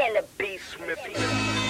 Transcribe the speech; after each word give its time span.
and 0.00 0.16
the 0.16 0.24
beast 0.38 0.76
Smithy. 0.76 1.69